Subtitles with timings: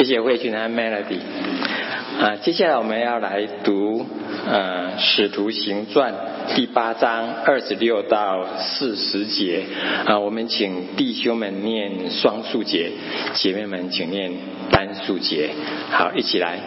[0.00, 1.18] 谢谢慧君和 Melody。
[2.18, 4.06] 啊，接下来我们要来读
[4.48, 6.14] 呃《使徒行传》
[6.56, 9.62] 第八章二十六到四十节。
[10.06, 12.90] 啊，我们请弟兄们念双数节，
[13.34, 14.32] 姐妹们请念
[14.70, 15.50] 单数节。
[15.90, 16.58] 好，一起来。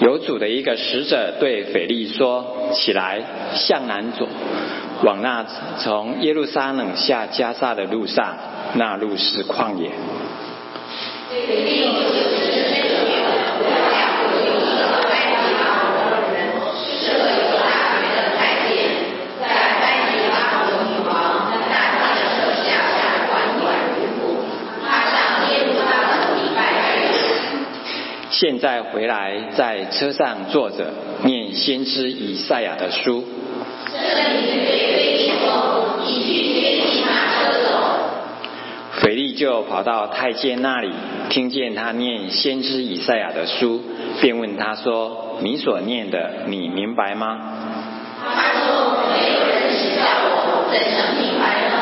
[0.00, 3.22] 有主的一个使者对腓力说：“起来，
[3.54, 4.28] 向南走，
[5.02, 5.46] 往那
[5.78, 8.36] 从耶路撒冷下加沙的路上，
[8.74, 9.90] 那路是旷野。”
[28.30, 30.92] 现在回来，在车上坐着，
[31.22, 33.24] 念先知以赛亚的书。
[39.04, 40.90] 腓力就跑到太监那里，
[41.28, 43.82] 听见他念先知以赛亚的书，
[44.22, 47.38] 便问他说：“你所念的，你明白吗？”
[48.24, 51.74] 他说：“没有人指教我，怎能明白呢？”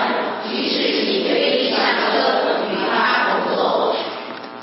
[0.51, 1.79] 于是起飞立上
[2.11, 3.95] 车，与他同坐。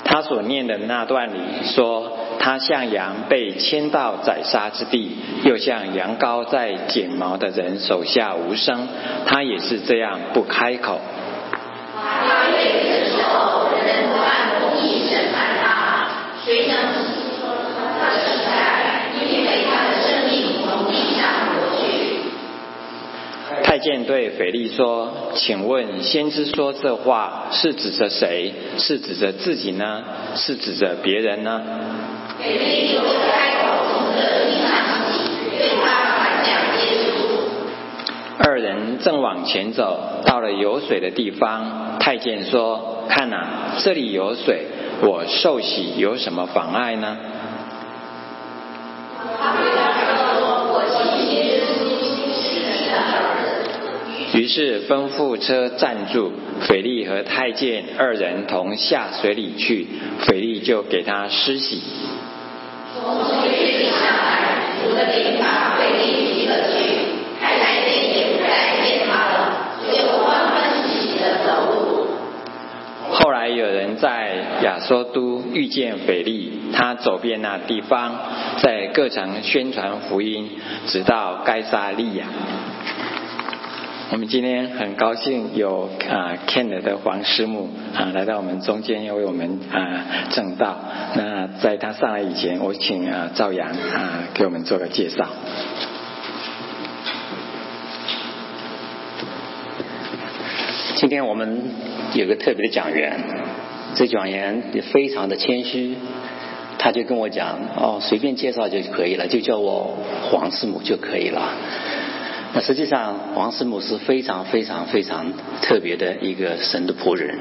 [0.04, 8.86] 他所念的那段里说：“他像羊被牵到宰杀之地，又像羊羔在剪毛的人手下无声。
[9.24, 11.00] 他也是这样不开口。”
[23.80, 23.90] 去。
[23.90, 28.52] 太监对腓力说：“请问先知说这话是指着谁？
[28.76, 30.04] 是指着自己呢？
[30.36, 31.62] 是指着别人呢？”
[32.38, 34.70] 腓力就开口从这地上
[35.10, 38.44] 起，对他传讲耶稣。
[38.44, 44.66] 二人正往前走，到了有水的地方，太监说：“看哪，这里有水，
[45.02, 47.16] 我受洗有什么妨碍呢
[54.32, 56.32] 于是吩咐车站住，
[56.62, 59.86] 斐利和太监二人同下水里去，
[60.20, 61.82] 斐利就给他施洗。
[62.94, 66.78] 从水里上来，主的灵把腓力提了去，
[67.40, 72.06] 太太监也不再见他了，就欢欢喜喜的走路。
[73.12, 78.16] 后来有人在亚索都遇见斐利，他走遍那地方，
[78.62, 80.48] 在各城宣传福音，
[80.86, 82.26] 直到该撒利亚。
[84.12, 90.76] 我们今天很高兴有啊 Ken 的黄师母啊来到我们中间，要为我们啊正道。
[91.14, 95.28] 那在他上来以前，我请啊赵阳啊给我们做个介绍。
[100.96, 101.62] 今天我们
[102.14, 103.16] 有个特别的讲员，
[103.94, 105.96] 这讲员也非常的谦虚，
[106.78, 109.96] 他就跟我讲哦，随便介绍就可以了，就叫我
[110.32, 111.52] 黄师母就可以了。
[112.52, 117.38] 那实际上，王师母是非常非常非常特别的一个神的仆人，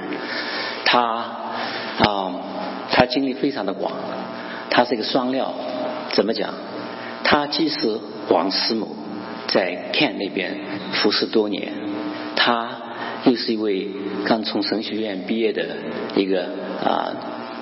[0.86, 2.36] 他啊、
[2.92, 3.92] 他经历非常的广，
[4.70, 5.54] 他是一个双料，
[6.12, 6.54] 怎么讲？
[7.24, 7.98] 他既是
[8.30, 8.96] 王师母，
[9.48, 10.56] 在 Ken 那边
[10.94, 11.74] 服侍多年，
[12.36, 12.70] 他
[13.26, 13.88] 又是一位
[14.26, 15.66] 刚从神学院毕业的
[16.16, 16.44] 一个
[16.84, 17.12] 啊、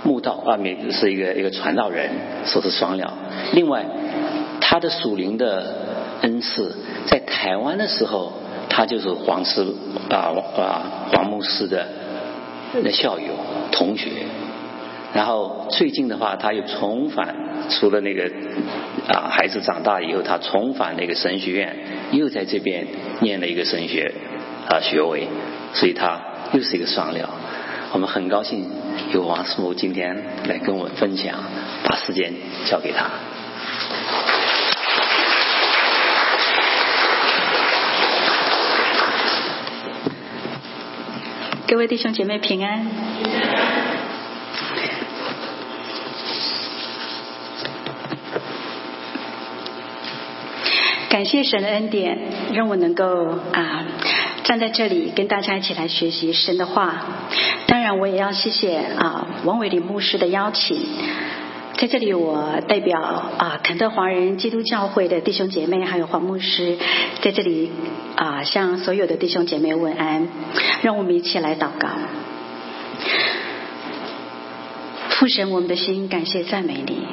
[0.04, 2.10] 墓道啊，没是一个一个传道人，
[2.46, 3.12] 说是双料。
[3.54, 3.86] 另外，
[4.60, 5.87] 他的属灵的
[6.22, 8.34] 恩赐，在台湾的时候，
[8.70, 9.66] 他就是黄师
[10.10, 11.88] 啊啊黄牧师的
[12.84, 13.34] 那校友
[13.72, 14.10] 同学。
[15.14, 17.34] 然后最近的话，他又重返，
[17.70, 18.30] 除了那个
[19.08, 21.76] 啊孩子长大以后，他重返那个神学院，
[22.12, 22.86] 又在这边
[23.22, 24.14] 念了一个神学
[24.70, 25.28] 啊学位，
[25.74, 27.30] 所以他又是一个双料。
[27.94, 28.70] 我们很高兴
[29.14, 31.42] 有王师母今天来跟我们分享，
[31.86, 32.34] 把时间
[32.66, 33.06] 交给他。
[41.70, 42.88] 各位弟兄姐妹平安。
[51.10, 52.18] 感谢神的恩典，
[52.54, 53.84] 让我能够啊
[54.46, 57.04] 站在这里跟大家一起来学习神的话。
[57.66, 60.78] 当然，我也要谢谢啊王伟林牧师的邀请。
[61.78, 66.76] 在这里，我代表啊肯特华人基督教会的弟兄姐妹，还有黄牧师，
[67.22, 67.72] 在这里
[68.16, 70.28] 啊向所有的弟兄姐妹问安。
[70.82, 71.88] 让我们一起来祷告。
[75.12, 77.06] 父神，我们的心感谢赞美你，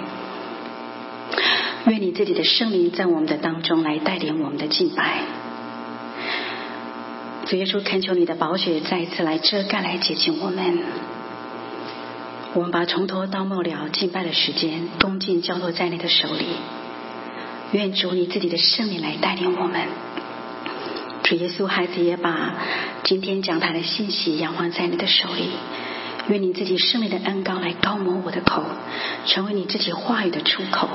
[1.86, 5.18] 愿你自己的圣灵在我们的当中来带领我们的敬拜。
[7.44, 10.78] 主耶稣，恳求你的宝血再一次来遮盖、来洁净我们。
[12.54, 16.46] 我们把从头到末了敬拜的时间，恭敬交托在你的手里。
[17.72, 19.80] 愿主你自己的圣灵来带领我们。
[21.24, 22.54] 主耶稣，孩子也把
[23.02, 25.48] 今天讲台的信息仰望在你的手里。
[26.28, 28.62] 愿你自己圣灵的恩膏来高抹我的口，
[29.26, 30.88] 成为你自己话语的出口。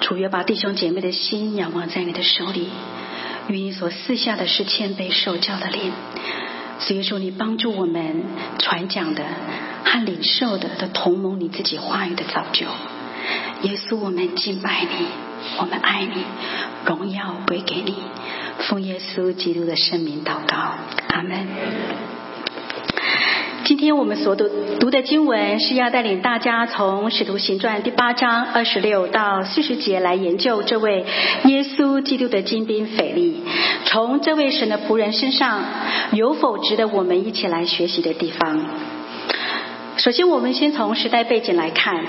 [0.00, 2.68] 主也把弟兄姐妹的心仰望在你的手里。
[3.48, 5.92] 愿你所赐下的是谦卑受教的灵。
[6.78, 8.22] 所以说，你帮助我们
[8.60, 9.24] 传讲的
[9.90, 12.66] 和领受的，都同盟你自己话语的造就。
[13.62, 15.06] 耶稣，我们敬拜你，
[15.58, 16.24] 我们爱你，
[16.84, 17.94] 荣耀归给你。
[18.58, 20.56] 奉耶稣基督的圣名祷告，
[21.08, 21.46] 阿门。
[23.64, 24.48] 今天我们所读
[24.78, 31.04] 读的经文是要带领大家从《使徒行传》第八章二十六到四十节来研究这位
[31.44, 33.42] 耶稣基督的精兵腓力，
[33.86, 35.62] 从这位神的仆人身上
[36.12, 38.64] 有否值得我们一起来学习的地方？
[39.98, 42.04] 首先，我们先从时代背景来看。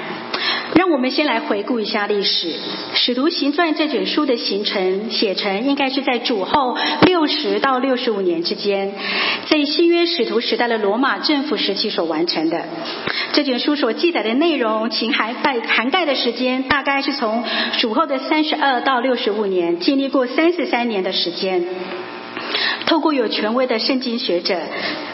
[0.75, 2.47] 让我们先来回顾一下历史，
[2.94, 8.94] 《使徒行传》这卷书的形成写成，应该是在主后六十到六十五年之间，
[9.47, 12.63] 在新约使徒时代的罗马政府时期所完成的。
[13.33, 17.44] 这卷书所记载的内容，情涵盖涵盖的时间，大概是从
[17.80, 21.65] 主后的三十二到六十五年，经历过三十三年的时间。
[22.89, 24.57] 透过有权威的圣经学者、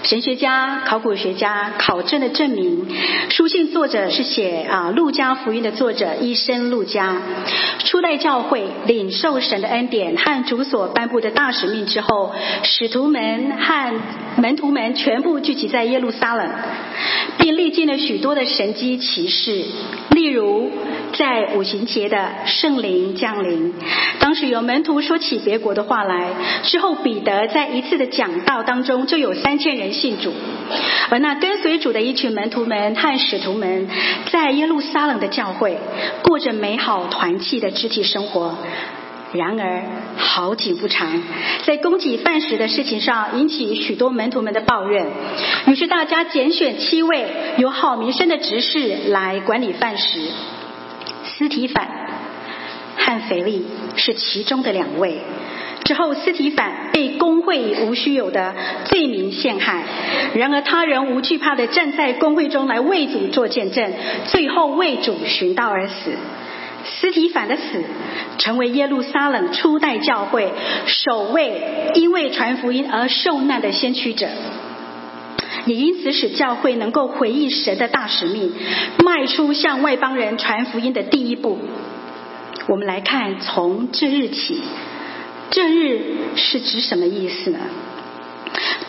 [0.03, 2.87] 神学家、考古学家考证的证明，
[3.29, 7.21] 书信作者是写啊《路加福音》的作者医生路加。
[7.79, 12.31] 初代教会领受神的恩典和主所颁布的大使命之后，
[12.63, 13.93] 使徒们和
[14.37, 16.49] 门徒们全部聚集在耶路撒冷，
[17.37, 19.65] 并历经了许多的神机骑士，
[20.11, 20.71] 例如
[21.17, 23.73] 在五行节的圣灵降临。
[24.19, 26.29] 当时有门徒说起别国的话来，
[26.63, 30.33] 之后彼得在一次的讲道当中就有三千人信主，
[31.09, 33.87] 而那跟随主的一群门徒们和使徒们，
[34.31, 35.77] 在耶路撒冷的教会
[36.21, 38.57] 过着美好团契的肢体生活。
[39.33, 39.83] 然而
[40.17, 41.21] 好景不长，
[41.65, 45.07] 在供给饭食的事情上引起许多门徒们的抱怨，
[45.67, 47.25] 于是大家拣选七位
[47.57, 50.21] 有好名声的执事来管理饭食。
[51.37, 51.87] 斯提反
[52.97, 53.65] 和腓力
[53.95, 55.19] 是其中的两位。
[55.83, 58.55] 之后，斯提凡被工会无须有的
[58.85, 59.83] 罪名陷害，
[60.33, 63.93] 然而他仍无惧怕的站在工会中来为主做见证，
[64.25, 66.13] 最后为主寻道而死。
[66.85, 67.83] 斯提凡的死，
[68.37, 70.51] 成为耶路撒冷初代教会
[70.87, 74.27] 首位因为传福音而受难的先驱者，
[75.65, 78.53] 也因此使教会能够回应神的大使命，
[79.03, 81.59] 迈出向外邦人传福音的第一步。
[82.67, 84.61] 我们来看，从这日起。
[85.51, 86.01] 这日
[86.35, 87.59] 是指什么意思呢？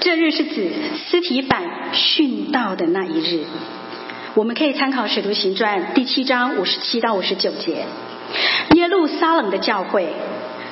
[0.00, 0.70] 这日是指
[1.06, 1.62] 斯提凡
[1.92, 3.44] 殉道的那一日。
[4.34, 7.84] 我们可以参考《使徒行传》第七章五十七到五十九节。
[8.74, 10.08] 耶路撒冷的教会，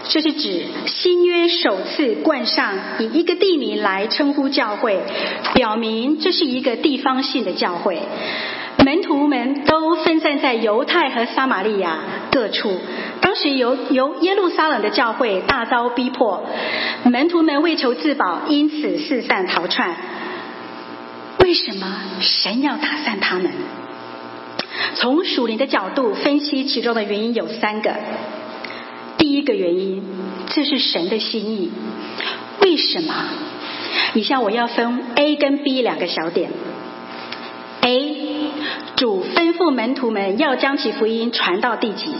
[0.06, 5.00] 这是指新约首次冠上以一个地名来称呼教会，
[5.54, 8.00] 表明这是一个地方性的教会。
[8.84, 11.98] 门徒们都分散在犹太和撒玛利亚
[12.30, 12.76] 各处。
[13.20, 16.44] 当时由由耶路撒冷的教会大遭逼迫，
[17.04, 19.96] 门徒们为求自保，因此四散逃窜。
[21.38, 23.50] 为什么神要打散他们？
[24.96, 27.94] 从属灵的角度分析，其中的原因有三个。
[29.36, 30.02] 一个原因，
[30.48, 31.70] 这是神的心意。
[32.60, 33.14] 为什么？
[34.14, 36.50] 以下我要分 A 跟 B 两个小点。
[37.80, 38.50] A
[38.96, 42.14] 主吩咐门徒们要将其福音传到地极，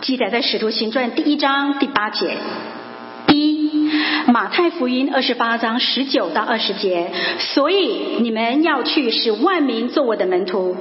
[0.00, 2.36] 记载在《使徒行传》第一章第八节。
[3.26, 3.90] B
[4.26, 10.76] 马太福音二十八章十九到二十节，所以你们要去，使万民做我的门徒，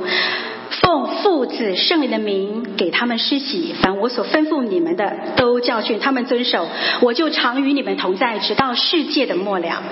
[0.79, 6.69] 奉父子圣灵的名给他们施洗，凡我所吩咐你们的，都教训他们遵守，
[7.01, 9.83] 我就常与你们同在，直到世界的末了。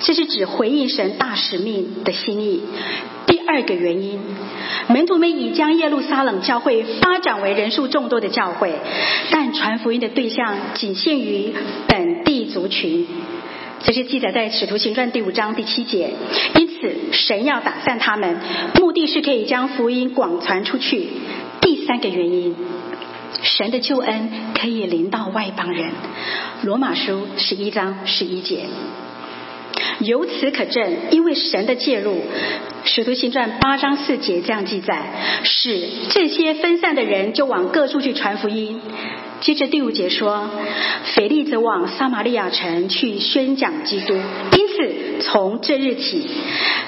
[0.00, 2.62] 这是指回应神大使命的心意。
[3.26, 4.18] 第二个原因，
[4.88, 8.72] 门徒们已将耶路撒冷教会发展为人数众多的教会，
[9.30, 11.54] 但传福音的对象仅限于
[11.86, 13.06] 本地族群。
[13.84, 16.10] 这是记载在《使徒行传》第五章第七节。
[16.56, 18.38] 因此，神要打散他们，
[18.80, 21.06] 目的是可以将福音广传出去。
[21.60, 22.56] 第三个原因，
[23.42, 25.90] 神的救恩可以临到外邦人。
[26.62, 28.60] 罗马书十一章十一节。
[29.98, 32.14] 由此可证，因为神的介入，
[32.84, 38.80] 《使徒行传》八章四节这样记载，使这些分散的人就往各处去传福音。
[39.44, 40.48] 接着第五节说，
[41.12, 46.26] 腓力则往撒玛利亚城去宣讲基督，因此从这日起，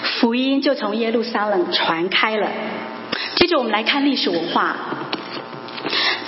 [0.02, 2.48] 福音就从耶路撒冷传开了。
[3.34, 4.74] 接着我们来看历史文化。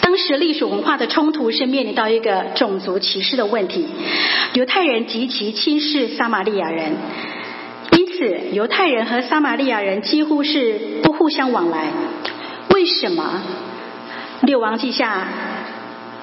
[0.03, 3.87] 当时历史文化的冲突是面临到一个种族歧视的问题，
[4.53, 6.93] 犹太人极其轻视撒玛利亚人，
[7.97, 11.87] 因此犹太人和撒玛利亚人几乎是不互相往来。
[12.75, 13.43] 为什么？
[14.43, 15.27] 六王记下。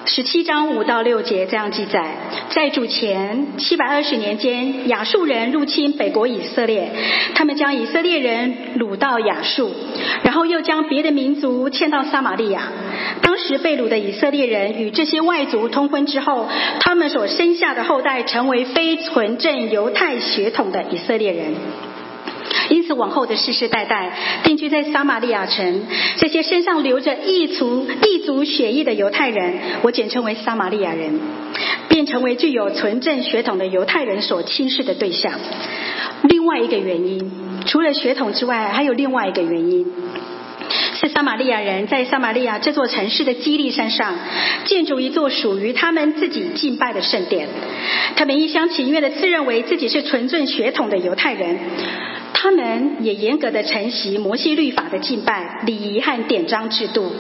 [0.08, 2.16] 十七章五到六节这样记载：
[2.50, 6.92] 在主前七百二十年间，亚述人入侵北国以色列，
[7.34, 9.72] 他们将以色列人掳到亚述，
[10.24, 12.72] 然后又将别的民族迁到撒玛利亚。
[13.24, 16.48] 当时被掳的以色列人与这些外族通婚之后，
[16.82, 21.54] 他们所生下的后代成为非纯正犹太血统的以色列人。
[22.70, 24.12] 因此，往后的世世代代
[24.44, 25.84] 定居在撒玛利亚城，
[26.18, 31.20] 这些身上流着异族异族血液的犹太人，我简称为撒玛利亚人，
[31.90, 35.34] 便成为具有纯正血统的犹太人所轻视的对象。
[36.24, 37.32] 另外一个原因，
[37.66, 39.86] 除了血统之外，还有另外一个原因，
[41.00, 44.16] 是撒玛利亚人在撒玛利亚这座城市的基利山上
[44.66, 47.48] 建筑一座属于他们自己敬拜的圣殿，
[48.16, 51.60] 他们一厢情愿的自认为自己是纯正血统的犹太人。
[52.38, 57.12] 他们也严格的承袭摩西律法的敬拜礼仪和典章制度，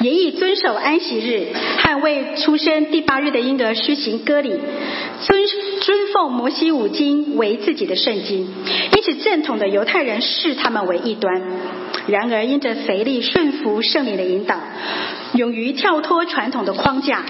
[0.00, 1.48] 也以遵守安息日
[1.78, 5.42] 和为出生第八日的婴儿施行割礼，尊
[5.80, 8.46] 尊奉摩西五经为自己的圣经。
[8.94, 11.42] 因此，正统的犹太人视他们为异端。
[12.06, 14.56] 然而，因着腓力顺服圣灵的引导，
[15.34, 17.22] 勇于跳脱传统的框架，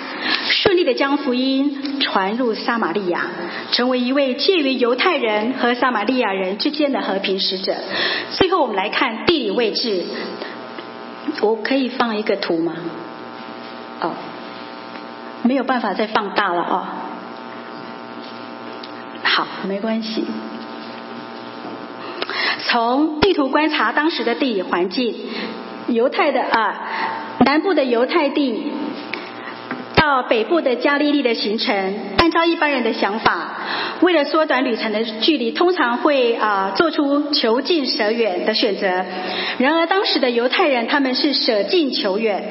[0.49, 3.27] 顺利的将福音传入撒玛利亚，
[3.73, 7.75] 成为一位介于犹太人和撒玛利亚人之间的和平使者。
[8.33, 10.05] 最后，我们来看地理位置。
[11.43, 12.75] 我可以放一个图吗？
[14.01, 14.13] 哦，
[15.43, 16.87] 没有办法再放大了哦。
[19.25, 20.25] 好，没关系。
[22.67, 25.15] 从地图观察当时的地理环境，
[25.89, 26.81] 犹太的啊
[27.45, 28.73] 南部的犹太地
[29.95, 33.57] 到北部的加利利的行程，按照一般人的想法，
[34.01, 38.87] 为了缩短旅程的距离，通常会啊做出求近舍远的选择。
[39.59, 42.49] 然而当时的犹太人他们是舍近求远，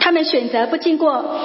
[0.00, 1.38] 他们选择不经过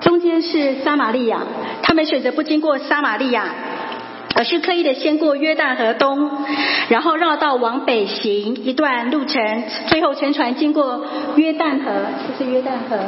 [0.00, 1.42] 中间是撒玛利亚，
[1.82, 3.46] 他们选择不经过撒玛利亚。
[4.34, 6.30] 而是刻意的先过约旦河东，
[6.88, 11.04] 然后绕道往北行一段路程，最后乘船经过
[11.36, 11.90] 约旦河，
[12.26, 12.98] 这是约旦河。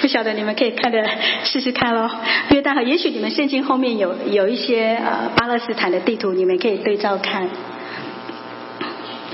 [0.00, 1.04] 不晓得你们可以看的
[1.44, 2.10] 试试看喽，
[2.50, 2.82] 约旦河。
[2.82, 7.48] 也许你们圣经后面有有一些呃巴勒斯坦的地图，你们可以对照看。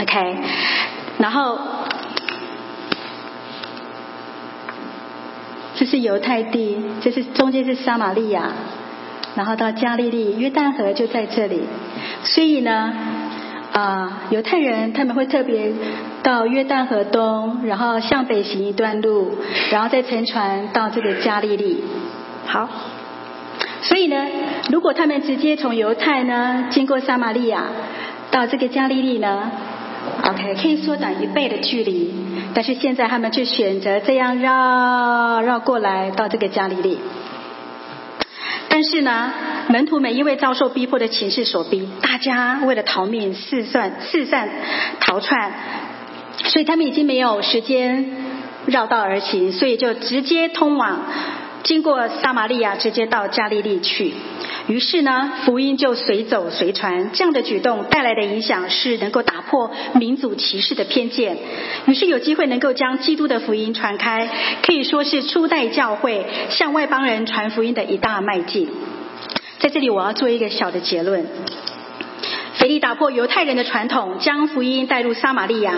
[0.03, 0.37] OK，
[1.17, 1.59] 然后
[5.75, 8.53] 这是犹太地，这是中间是撒玛利亚。
[9.39, 11.63] 然后到加利利，约旦河就在这里，
[12.25, 12.93] 所以呢，
[13.73, 15.71] 啊，犹太人他们会特别
[16.25, 19.31] 到约旦河东，然后向北行一段路，
[19.71, 21.85] 然后再乘船到这个加利利。
[22.47, 22.69] 好，
[23.83, 24.27] 所以呢，
[24.73, 27.67] 如果他们直接从犹太呢经过撒玛利亚
[28.33, 29.53] 到这个加利利呢
[30.25, 32.13] ，OK，可以缩短一倍的距离，
[32.55, 36.99] 但是现在他们却选择这样绕绕过来到这个加利利。
[38.69, 39.33] 但是呢，
[39.69, 44.49] 门徒们因为遭受逼迫的情势所逼，大家为了逃命四散四散
[45.01, 45.53] 逃窜，
[46.45, 48.05] 所以他们已经没有时间
[48.67, 51.01] 绕道而行，所以就直接通往。
[51.63, 54.15] 经过撒玛利亚，直接到加利利去。
[54.69, 57.11] 于是呢，福音就随走随传。
[57.13, 61.37] 这样的举动带来的影响是能够打破民族歧视的偏见。
[61.87, 64.29] 于是有机会能够将基督的福音传开，
[64.63, 68.69] 可以说是初代教会向外邦人传福音的一大迈进。
[69.59, 71.27] 在这里，我要做一个小的结论。
[72.59, 75.75] 腓力打破犹太人的传统，将福音带入撒玛利亚。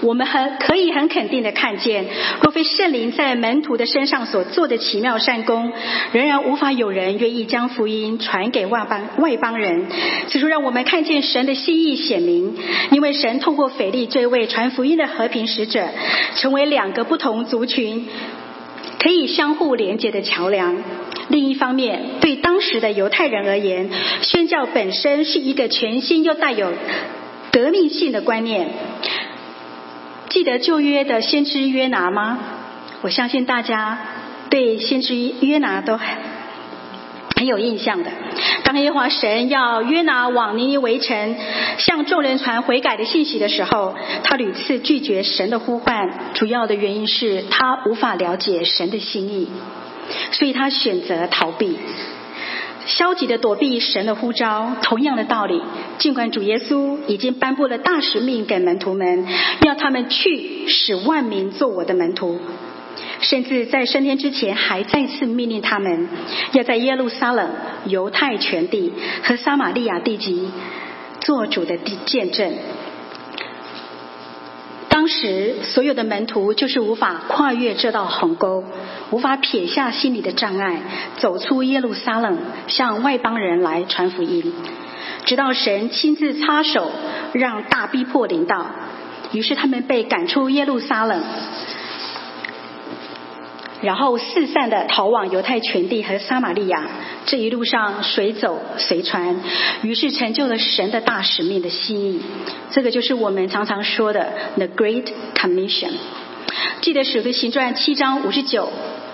[0.00, 2.06] 我们很可以很肯定的看见，
[2.42, 5.72] 若非圣灵在门徒的身上所做的奇妙善功，
[6.12, 9.86] 仍然无法有人愿意将福音传给外邦外邦人。
[10.26, 12.56] 此处让我们看见神的心意显明，
[12.90, 15.88] 因为神透过腓力这位传福音的和平使者，
[16.34, 18.08] 成为两个不同族群
[19.04, 20.82] 可以相互连接的桥梁。
[21.28, 23.90] 另一方面，对当时的犹太人而言，
[24.22, 26.72] 宣教本身是一个全新又带有
[27.52, 28.70] 革命性的观念。
[30.30, 32.38] 记得旧约的先知约拿吗？
[33.02, 33.98] 我相信大家
[34.48, 36.08] 对先知约拿都很
[37.44, 38.10] 很有印象的。
[38.62, 41.36] 当耶和华神要约拿往尼尼围城
[41.76, 49.48] 向众人传悔改的信息的时候，他屡次拒绝神的呼唤，主要的原因是他无法了解神的心意，
[50.32, 51.78] 所以他选择逃避。
[52.86, 55.60] 消极的躲避神的呼召，同样的道理。
[55.98, 59.26] 尽管主耶稣已经颁布了大使命给门徒们，
[59.66, 62.40] 要他们去使万民做我的门徒，
[63.20, 66.08] 甚至在升天之前还再次命令他们，
[66.52, 67.50] 要在耶路撒冷、
[67.86, 68.92] 犹太全地
[69.22, 70.50] 和撒玛利亚地级
[71.20, 72.52] 做主的见证。
[74.88, 78.64] 当时所有的门徒就是无法跨越这道鸿沟，
[79.10, 80.82] 无法撇下心里的障碍，
[81.16, 84.52] 走出耶路撒冷，向外邦人来传福音。
[85.24, 86.90] 直到神亲自插手，
[87.32, 88.66] 让大逼迫临到，
[89.32, 91.22] 于是他们被赶出耶路撒冷。
[93.84, 96.88] 然后四散的逃往犹太全地和撒玛利亚，
[97.26, 99.36] 这一路上随走随传，
[99.82, 102.22] 于是成就了神的大使命的心意。
[102.70, 105.92] 这个就是我们常常说的 The Great Commission。
[106.80, 108.72] 记得《使徒行传》七章五十九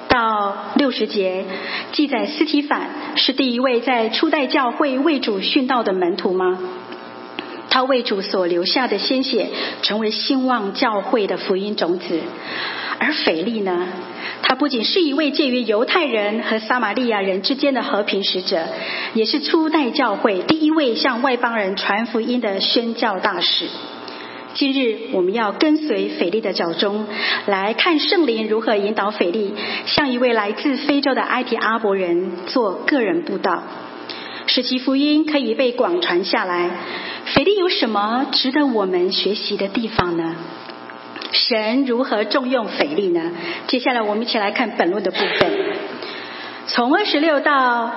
[0.08, 1.44] 到六十节，
[1.92, 6.58] 记载斯提凡是第一位在初代教会为主殉道的门徒吗？
[7.70, 9.48] 他为主所留下的鲜血，
[9.80, 12.20] 成为兴旺教会的福音种子。
[12.98, 13.86] 而腓力呢？
[14.42, 18.66] 他不仅是一位介于犹太人和撒玛利亚人之间的和平使者，
[19.14, 23.66] 也是初代教会第一位向外邦人传福音的宣教大使。
[24.54, 27.06] 今日我们要跟随腓力的脚中，
[27.46, 29.54] 来看圣灵如何引导腓力，
[29.86, 33.62] 向一位来自非洲的埃及阿伯人做个人布道，
[34.46, 36.70] 使其福音可以被广传下来。
[37.40, 40.36] 腓力有什么值得我们学习的地方呢？
[41.32, 43.32] 神如何重用腓力呢？
[43.66, 45.50] 接下来我们一起来看本论的部分，
[46.66, 47.90] 从二十六到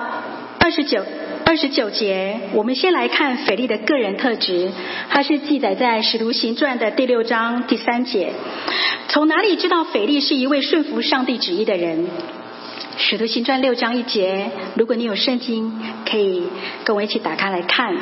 [0.60, 1.04] 二十九
[1.44, 4.72] 二十九节，我们先来看腓力的个人特质，
[5.10, 8.32] 它是记载在《使徒行传》的第六章第三节。
[9.08, 12.06] 从哪里知道腓力是一位顺服上帝旨意的人？
[12.96, 16.44] 《使徒行传》六章一节，如果你有圣经，可以
[16.86, 17.94] 跟我一起打开来看。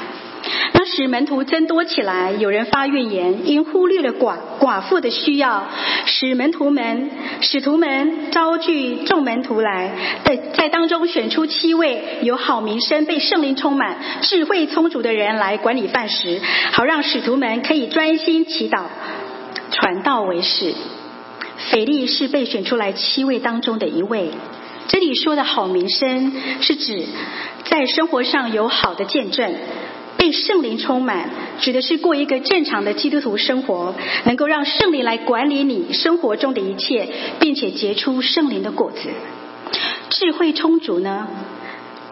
[0.72, 5.66] 当时门徒增多起来，有人发怨言，因忽略了寡寡妇的需要，
[6.06, 9.92] 使门徒们使徒们招聚众门徒来，
[10.24, 16.40] 在在当中选出七位有好名声、被圣灵充满、智慧充足的人来管理饭食，
[16.72, 18.84] 好让使徒们可以专心祈祷、
[19.70, 20.74] 传道为事。
[21.70, 24.30] 腓力是被选出来七位当中的一位。
[24.88, 27.04] 这里说的好名声，是指
[27.66, 29.54] 在生活上有好的见证。
[30.22, 37.08] 被圣灵充满，指的是过一个正常的基督徒生活，能够让圣灵来管理你生活中的一切，
[37.40, 39.08] 并且结出圣灵的果子。
[40.10, 41.26] 智慧充足呢，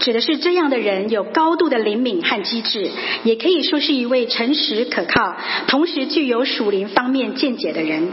[0.00, 2.90] 指的是这样的人有高度的灵敏和机智，
[3.22, 5.36] 也可以说是一位诚实可靠，
[5.68, 8.08] 同时具有属灵方面见解的人。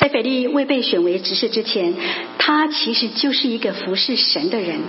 [0.00, 1.94] 在斐利未被选为执事之前，
[2.36, 4.80] 他其实就是一个服侍神的人，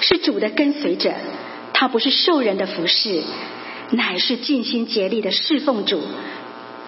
[0.00, 1.12] 是主的跟随者。
[1.80, 3.22] 他不是受人的服侍，
[3.92, 6.02] 乃是尽心竭力的侍奉主，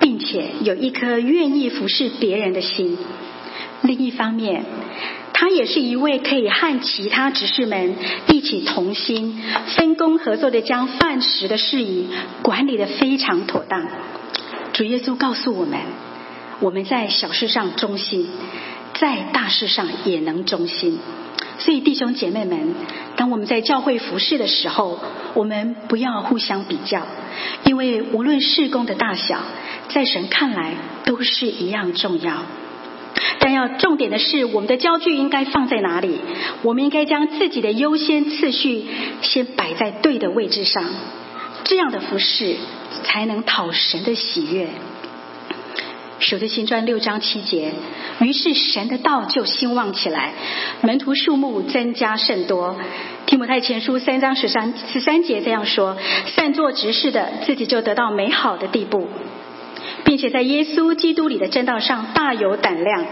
[0.01, 2.99] 并且有一颗愿意服侍别人的心。
[3.81, 4.67] 另一方面，
[5.33, 7.97] 他也是一位可以和其他执事们
[8.29, 9.43] 一起同心、
[9.79, 12.09] 分工合作的将饭食的事宜
[12.43, 13.89] 管理的非常妥当。
[14.75, 15.81] 主耶稣告诉我们：
[16.61, 18.29] 我们在小事上忠心，
[19.01, 20.99] 在大事上也能忠心。
[21.65, 22.75] 所以，弟兄姐妹们，
[23.15, 24.99] 当我们在教会服侍的时候，
[25.35, 27.07] 我们不要互相比较，
[27.65, 29.39] 因为无论事工的大小，
[29.89, 32.43] 在神看来都是一样重要。
[33.39, 36.19] 但要重点的是，我们的焦距应该放在哪里？
[36.63, 38.85] 我们应该将自己的优先次序
[39.21, 40.85] 先摆在对的位置上，
[41.63, 42.57] 这样的服侍
[43.05, 44.69] 才能讨神的喜悦。
[46.23, 47.73] 守的新传六章七节，
[48.21, 50.33] 于是神的道就兴旺起来，
[50.81, 52.77] 门徒数目增加甚多。
[53.27, 55.97] 提摩太前书三章十三十三节这样说：
[56.37, 59.09] 善做执事的，自己就得到美好的地步。
[60.05, 63.05] 并且在耶稣基督里的正道上大有胆量。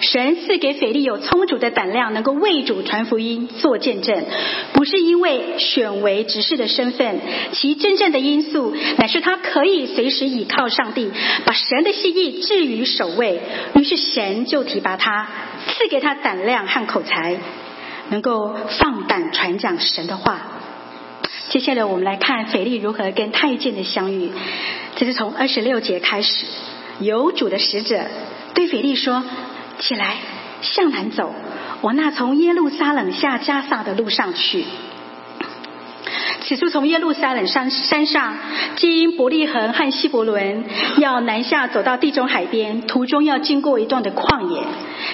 [0.00, 4.24] 神赐给腓力有充足的胆量，能够为主传福音、做见证，
[4.72, 7.20] 不是因为选为执事的身份，
[7.52, 11.10] 其真正的因素乃是他可以随时倚靠上帝，
[11.44, 13.40] 把神的心意置于首位。
[13.74, 15.28] 于是神就提拔他，
[15.66, 17.36] 赐给他胆量和口才，
[18.08, 20.59] 能够放胆传讲神的话。
[21.50, 24.30] 接下来我们来看腓力如何跟太监的相遇。
[24.94, 26.46] 这是从二十六节开始，
[27.00, 28.02] 有主的使者
[28.54, 29.24] 对腓力说
[29.80, 30.14] ：“起来，
[30.62, 31.34] 向南走，
[31.80, 34.64] 往那从耶路撒冷下加萨的路上去。”
[36.42, 38.36] 此处从耶路撒冷山山上
[38.76, 40.64] 经伯利恒和希伯伦，
[40.98, 44.62] 要南下走到地中海边，途中要经过一段的旷野，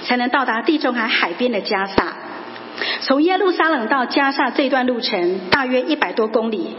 [0.06, 2.14] 才能到达地中海海边的加萨。
[3.00, 6.74] 从耶路撒冷到加萨这段路程大约一百多公里。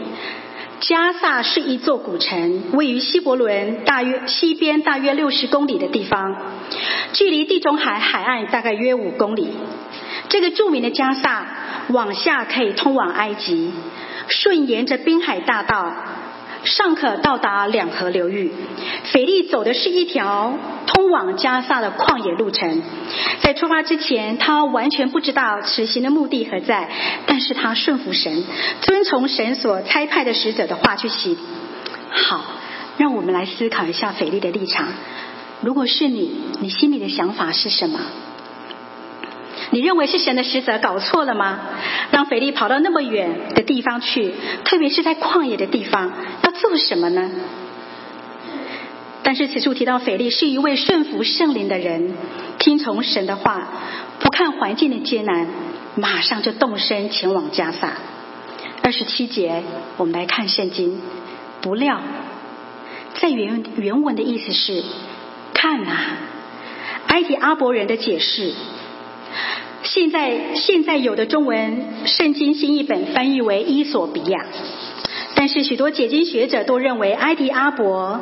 [0.80, 6.36] 加萨是一座古城，位于希伯伦大约西边大约六十公里的地方，
[7.12, 9.48] 距离地中海海岸大概约五公里。
[10.28, 11.46] 这个著名的加萨
[11.88, 13.72] 往下可以通往埃及，
[14.28, 15.92] 顺沿着滨海大道。
[16.64, 18.52] 尚可到达两河流域。
[19.04, 20.54] 腓力走的是一条
[20.86, 22.82] 通往加萨的旷野路程。
[23.40, 26.88] 在出发之前，他完全不知道此行的目的何在，
[27.26, 28.44] 但是他顺服神，
[28.82, 31.36] 遵从神所差派的使者的话去行。
[32.10, 32.44] 好，
[32.96, 34.88] 让我们来思考一下腓力的立场。
[35.60, 38.00] 如果是你，你心里的想法是什么？
[39.70, 41.58] 你认为是神的使者搞错了吗？
[42.10, 44.32] 让腓力跑到那么远的地方去，
[44.64, 46.10] 特别是在旷野的地方，
[46.42, 47.30] 要做什么呢？
[49.22, 52.14] 但是此处提到腓力是一位顺服圣灵的人，
[52.58, 53.68] 听从神的话，
[54.20, 55.46] 不看环境的艰难，
[55.96, 57.92] 马上就动身前往加萨。
[58.82, 59.62] 二十七节，
[59.98, 60.98] 我们来看圣经。
[61.60, 62.00] 不料，
[63.16, 64.82] 在原原文的意思是：
[65.52, 66.16] 看啊，
[67.08, 68.54] 埃及阿伯人的解释。
[69.82, 74.44] 现在现在有的中文圣经新译本翻译为伊索比亚，
[75.34, 78.20] 但是许多解经学者都认为埃迪阿伯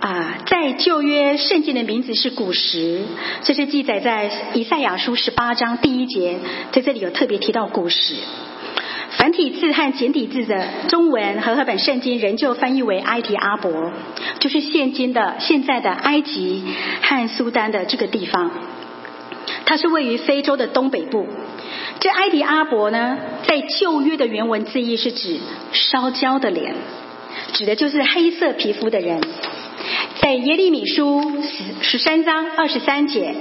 [0.00, 3.02] 啊，在旧约圣经的名字是古时，
[3.42, 6.38] 这是记载在以赛亚书十八章第一节，
[6.72, 8.14] 在这里有特别提到古时。
[9.12, 13.92] 繁体字和简体字的中文和合本圣经仍旧翻译为埃迪阿伯，
[14.40, 16.64] 就是现今的现在的埃及
[17.02, 18.50] 和苏丹的这个地方。
[19.64, 21.26] 它是位于非洲的东北部。
[22.00, 25.38] 这埃迪阿伯呢，在旧约的原文字义是指
[25.72, 26.74] 烧焦的脸，
[27.52, 29.20] 指的就是黑色皮肤的人。
[30.20, 33.34] 在耶利米书十十三章二十三节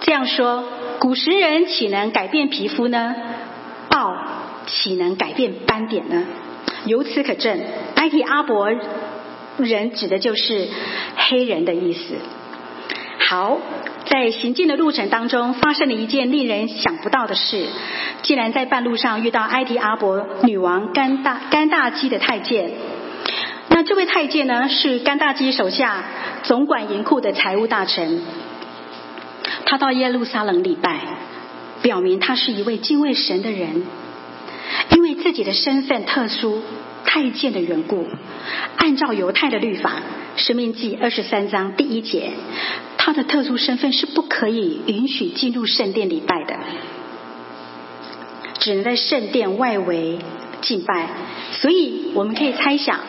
[0.00, 0.64] 这样说：
[0.98, 3.14] 古时人岂能改变皮肤呢？
[3.88, 4.14] 豹
[4.66, 6.24] 岂能改变斑点呢？
[6.84, 7.60] 由此可证，
[7.94, 8.68] 埃迪阿伯
[9.56, 10.68] 人指的就是
[11.16, 12.16] 黑人的意思。
[13.28, 13.58] 好。
[14.10, 17.66] 在行进的路程当中，发生了一件令人想不到的事，
[18.22, 22.70] 竟然在半路上遇到埃迪阿伯女王甘大甘大基的太监。
[23.68, 26.02] 那这位太监呢，是甘大基手下
[26.42, 28.22] 总管银库的财务大臣。
[29.66, 31.00] 他到耶路撒冷礼拜，
[31.82, 33.86] 表明他是一位敬畏神的人。
[34.90, 36.62] 因为自己的身份特殊，
[37.10, 38.06] 太监的缘故，
[38.76, 39.92] 按照犹太的律法，
[40.40, 42.32] 《生命记》二十三章第一节。
[42.98, 46.54] 他的特殊身份是不可以允许进入圣殿礼拜的，
[48.58, 50.18] 只能在圣殿外围
[50.60, 51.08] 敬拜。
[51.52, 53.00] 所以我们可以猜想，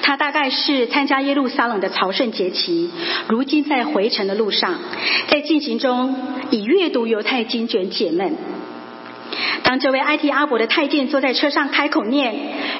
[0.00, 2.90] 他大概是参加耶路撒冷的朝圣节期，
[3.28, 4.78] 如今在回程的路上，
[5.28, 6.16] 在进行中
[6.50, 8.34] 以阅读犹太经卷解闷。
[9.62, 12.34] 当这位埃提阿伯的太监坐在车上开口念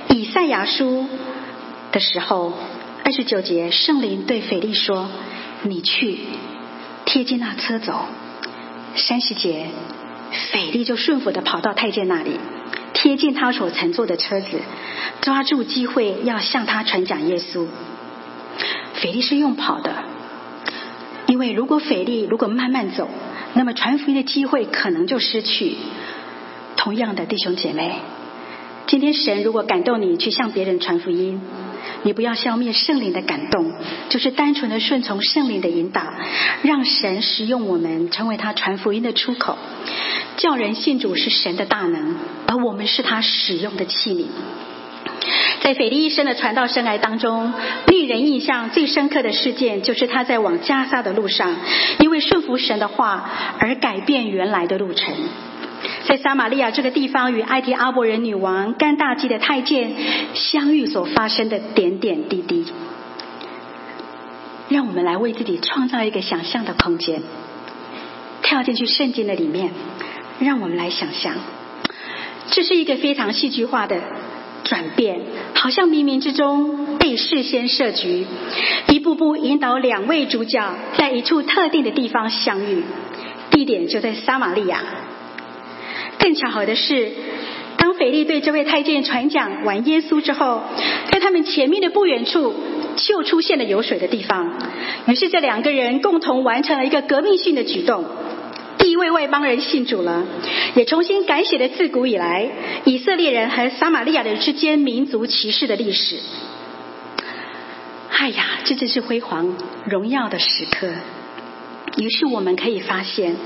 [0.08, 1.06] 以赛亚书
[1.90, 2.52] 的时候，
[3.04, 5.08] 二十九节圣灵对腓力说
[5.62, 6.18] ：“你去。”
[7.04, 8.06] 贴近那车走，
[8.94, 9.66] 三十节，
[10.52, 12.38] 斐利就顺服的跑到太监那里，
[12.94, 14.60] 贴近他所乘坐的车子，
[15.20, 17.66] 抓住机会要向他传讲耶稣。
[18.94, 20.04] 斐利是用跑的，
[21.26, 23.10] 因为如果斐利如果慢慢走，
[23.54, 25.76] 那么传福音的机会可能就失去。
[26.82, 27.92] 同样的弟兄姐妹，
[28.88, 31.40] 今天神如果感动你去向别人传福音。
[32.02, 33.72] 你不要消灭圣灵的感动，
[34.08, 36.02] 就是单纯的顺从圣灵的引导，
[36.62, 39.56] 让神使用我们，成为他传福音的出口。
[40.36, 42.16] 叫人信主是神的大能，
[42.48, 44.24] 而我们是他使用的器皿。
[45.60, 47.52] 在斐利一生的传道生涯当中，
[47.86, 51.54] 令人印象最深刻的事件，就是他在往加沙的路上，
[52.00, 55.14] 因为顺服神的话而改变原来的路程。
[56.06, 59.92] 在撒玛利亚这个地方，与埃及阿伯人女王甘大基的太监
[60.34, 62.66] 相遇所发生的点点滴滴，
[64.68, 67.22] 让我们来为自己创造一个想象的空间，
[68.42, 69.70] 跳进去圣经的里面，
[70.40, 71.34] 让我们来想象，
[72.50, 74.00] 这是一个非常戏剧化的
[74.64, 75.20] 转变，
[75.54, 78.26] 好像冥冥之中被事先设局，
[78.88, 82.82] 一步步引导两位主角在一处特定的地方相遇，
[83.50, 84.80] 地点就在撒玛利亚。
[86.22, 87.10] 更巧合的是，
[87.76, 90.62] 当腓力对这位太监传讲完耶稣之后，
[91.10, 92.54] 在他们前面的不远处
[92.96, 94.56] 就出现了有水的地方。
[95.08, 98.04] 于是这两个人共同完成了一个革命性的举动。
[98.78, 100.24] 第一位外邦人信主了，
[100.74, 102.48] 也重新改写了自古以来
[102.84, 106.16] 以色列人和撒玛利亚人之间民族歧视的历史。
[108.10, 110.88] 哎呀，这真是辉煌荣耀的时刻。
[111.96, 113.36] 于是我们可以发现，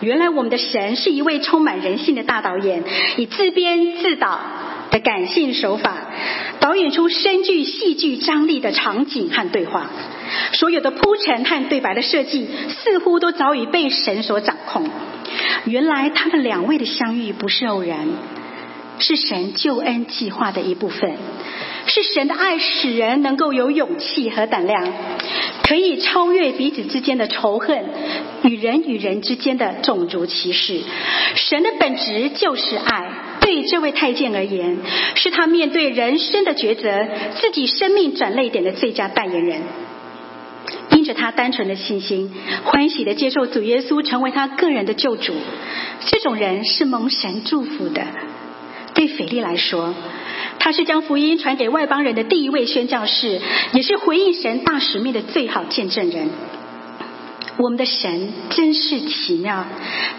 [0.00, 2.84] 原来我们的神是一位充满人性的大导演，
[3.16, 4.40] 以自编自导
[4.90, 5.96] 的感性手法，
[6.60, 9.90] 导演出深具戏剧张力的场景和对话。
[10.52, 14.88] 所有的铺陈和对白的设计，似乎都早已被神所掌控。
[15.64, 18.06] 原来他们两位的相遇不是偶然，
[18.98, 21.16] 是神救恩计划的一部分。
[21.86, 24.86] 是神的爱使人能够有勇气和胆量，
[25.68, 27.84] 可以超越彼此之间的仇恨
[28.42, 30.80] 与人与人之间的种族歧视。
[31.34, 33.06] 神的本质就是爱。
[33.40, 34.78] 对这位太监而言，
[35.14, 39.60] 是他面对人生的抉择、自己生命转泪点的最佳代言人。
[40.90, 42.32] 因着他单纯的信心，
[42.64, 45.34] 欢喜的接受主耶稣成为他个人的救主，
[46.06, 48.02] 这种人是蒙神祝福的。
[48.94, 49.94] 对腓力来说。
[50.58, 53.40] 他是将福音传给外邦人的第一位宣教士，
[53.72, 56.30] 也是回应神大使命的最好见证人。
[57.56, 59.66] 我们的神真是奇妙，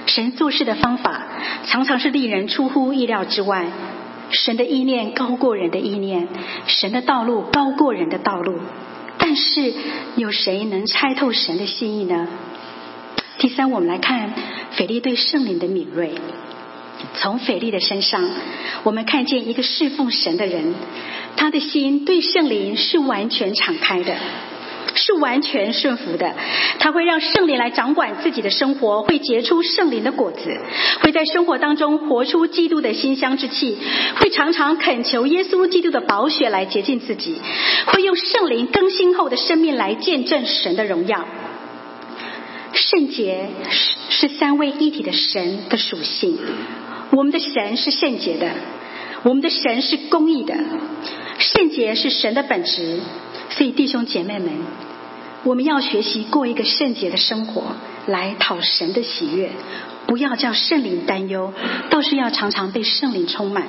[0.08, 1.23] 神做事的方法
[1.65, 3.67] 常常是令人出乎意料之外。
[4.32, 6.28] 神的意念高过人的意念，
[6.67, 8.60] 神的道路高过人的道路。
[9.17, 9.73] 但是
[10.15, 12.28] 有谁能猜透神的心意呢？
[13.38, 14.34] 第三，我们来看
[14.71, 16.13] 腓力对圣灵的敏锐。
[17.15, 18.29] 从腓力的身上，
[18.83, 20.75] 我们看见一个侍奉神的人，
[21.35, 24.15] 他的心对圣灵是完全敞开的，
[24.95, 26.33] 是完全顺服的。
[26.79, 30.57] 他会让圣灵来掌管自己的生活，会结出圣灵的果子，
[31.01, 33.77] 会在生活当中活出基督的馨香之气，
[34.17, 37.35] 会常常恳求耶稣基督的宝血来洁净自己，
[37.88, 41.25] 会用圣灵更新后的生命来见证神的荣耀。
[42.71, 46.38] 圣洁是是三位一体的神的属性。
[47.12, 48.52] 我们的神是圣洁的，
[49.24, 50.54] 我们的神是公义的，
[51.39, 53.00] 圣洁是神的本质。
[53.50, 54.52] 所以弟兄姐妹们，
[55.43, 57.63] 我们要学习过一个圣洁的生活，
[58.06, 59.50] 来讨神的喜悦。
[60.06, 61.52] 不要叫圣灵担忧，
[61.89, 63.67] 倒是要常常被圣灵充满。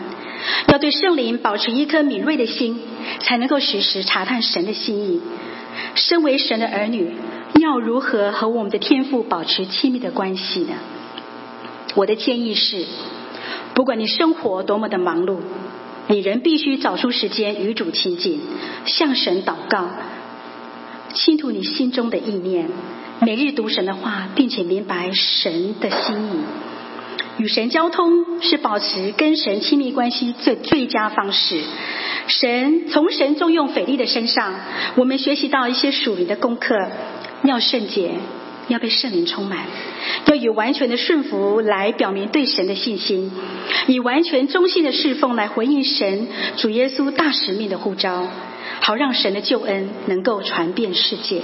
[0.69, 2.81] 要对圣灵保持一颗敏锐的心，
[3.21, 5.21] 才能够时时查探神的心意。
[5.95, 7.15] 身为神的儿女，
[7.61, 10.75] 要如何和我们的天父保持亲密的关系呢？
[11.95, 12.85] 我的建议是。
[13.75, 15.39] 不管你生活多么的忙碌，
[16.09, 18.41] 你仍必须找出时间与主亲近，
[18.85, 19.89] 向神祷告，
[21.15, 22.69] 倾吐你心中的意念，
[23.21, 26.41] 每日读神的话，并且明白神的心意。
[27.39, 31.63] 与神交通是保持跟神亲密关系最最佳方式。
[32.27, 34.55] 神从神重用腓力的身上，
[34.97, 36.77] 我们学习到一些属灵的功课，
[37.45, 38.11] 要圣洁。
[38.71, 39.67] 要被圣灵充满，
[40.27, 43.31] 要以完全的顺服来表明对神的信心，
[43.89, 48.29] 以完全忠心的侍奉来回应神主耶稣大使命的呼召，
[48.81, 51.43] 好让神的救恩能够传遍世界。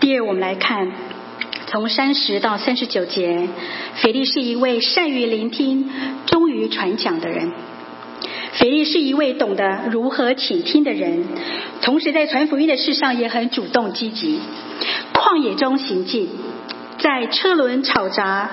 [0.00, 0.90] 第二，我们来看
[1.66, 3.48] 从三十到三十九节，
[3.96, 5.90] 腓力是一位善于聆听、
[6.26, 7.52] 忠于传讲的人。
[8.54, 11.24] 腓力是一位懂得如何倾听的人，
[11.80, 14.40] 同时在传福音的事上也很主动积极。
[15.22, 16.28] 旷野中行进，
[16.98, 18.50] 在车轮吵杂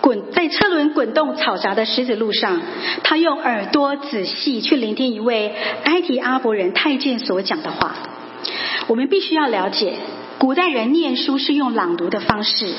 [0.00, 2.62] 滚在车轮滚动吵杂的石子路上，
[3.02, 7.96] 他用耳朵仔细去聆听一位埃及阿伯人太监所讲的话。
[8.86, 9.94] 我们必须要了解，
[10.38, 12.72] 古代人念书是用朗读的方式，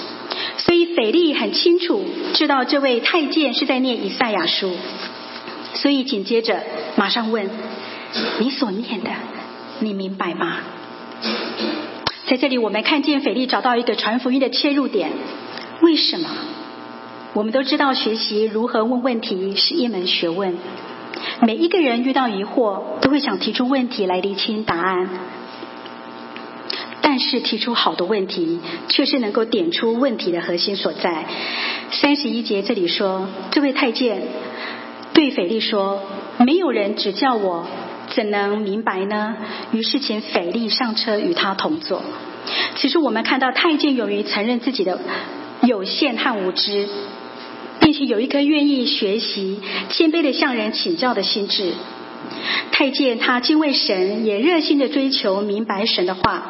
[0.55, 4.71] 所以腓力很清楚知道这位太监是在念以赛亚书。
[5.73, 6.63] 所以紧接着
[6.95, 7.49] 马上问
[8.39, 9.11] ：“你所念的，
[9.79, 10.59] 你明白吗？”
[12.27, 15.11] 在这里，我们看见腓力找到一个传福音的切入点。
[15.81, 16.29] 为什么？
[17.33, 20.57] 我们都知道，学习如何问问题是一门学问。
[21.41, 25.09] 每一个人遇到疑惑，都会想提出问题来厘清答案。
[27.01, 31.25] 但是提出好的问题，却是能够点出问题的核心所在。
[31.91, 34.21] 三十一节这里说，这位太监。
[35.13, 36.01] 对斐利说
[36.45, 37.65] ：“没有人指教我，
[38.15, 39.35] 怎能明白呢？”
[39.71, 42.03] 于是请斐利上车与他同坐。
[42.75, 44.99] 其实我们看到太监勇于承认自己的
[45.61, 46.87] 有限和无知，
[47.79, 51.73] 并且有一颗愿意学习、谦卑的向人请教的心智。
[52.71, 56.43] 太监他敬畏神，也热心的追求明白神的话。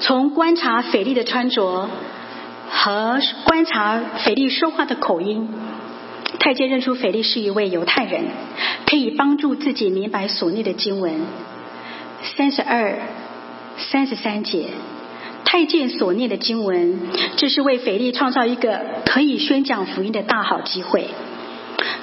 [0.00, 1.88] 从观察斐利的穿着
[2.68, 5.48] 和观察斐利说话的口音。
[6.38, 8.24] 太监认出腓力是一位犹太人，
[8.94, 11.14] 可以帮助自己明白所念的经文。
[12.36, 13.00] 三十二、
[13.76, 14.68] 三十三节，
[15.44, 17.00] 太监所念的经文，
[17.36, 21.08] 这是为腓力创造一个可以宣讲福音的大好机会。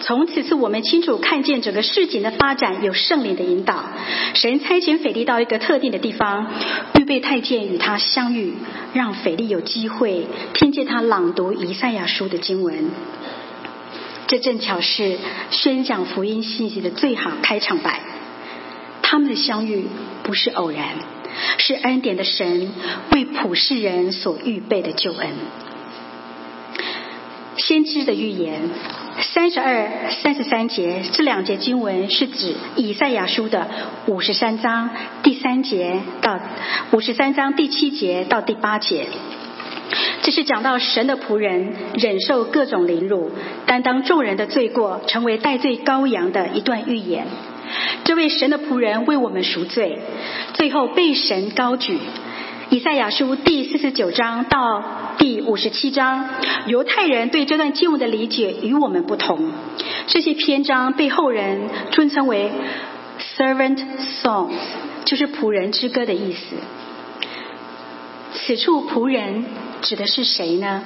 [0.01, 3.85] 从此次，我们清楚看见整个事情的发展有圣灵的引导。
[4.33, 6.51] 神差遣腓力到一个特定的地方，
[6.99, 8.55] 预备太监与他相遇，
[8.91, 12.89] 让腓力有机会听见他朗读以赛亚书的经文。
[14.27, 15.17] 这正巧是
[15.49, 17.99] 宣讲福音信息的最好开场白。
[19.01, 19.85] 他们的相遇
[20.23, 20.85] 不是偶然，
[21.57, 22.71] 是恩典的神
[23.11, 25.29] 为普世人所预备的救恩。
[27.57, 28.61] 先知的预言。
[29.23, 33.67] 三十二、三十三节这两节经文是指以赛亚书的
[34.07, 34.89] 五十三章
[35.21, 36.39] 第三节到
[36.91, 39.07] 五十三章第七节到第八节。
[40.21, 43.31] 这是讲到神的仆人忍受各种凌辱，
[43.65, 47.25] 担当众人的罪过，成为代罪羔羊的一段预言。
[48.03, 49.99] 这位神的仆人为我们赎罪，
[50.53, 51.97] 最后被神高举。
[52.69, 54.81] 以赛亚书第四十九章到
[55.17, 56.29] 第五十七章，
[56.67, 59.51] 犹太人对这段经文的理解与我们不同。
[60.07, 62.49] 这些篇章被后人尊称为
[63.37, 63.77] “servant
[64.23, 64.53] songs”，
[65.03, 66.55] 就是仆人之歌的意思。
[68.33, 69.43] 此处仆人
[69.81, 70.83] 指的是谁呢？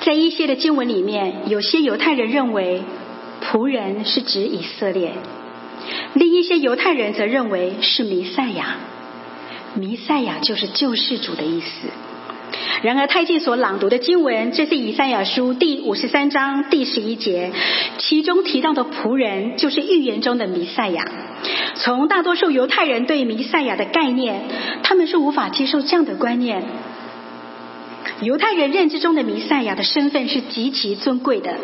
[0.00, 2.82] 在一些的经文里面，有些犹太人认为
[3.42, 5.12] 仆人是指以色列，
[6.14, 8.76] 另一些犹太人则认为是弥赛亚。
[9.74, 11.88] 弥赛亚就是救世主的意思。
[12.82, 17.52] 然而，太监所朗读的经文，这是以赛亚书第五十三章第十一节，
[17.98, 21.04] 其中提到的仆人，就是预言中的弥赛亚。
[21.76, 24.42] 从大多数犹太人对弥赛亚的概念，
[24.82, 26.64] 他们是无法接受这样的观念。
[28.22, 31.54] 犹太人认知中的弥赛亚的身份是极其尊贵的，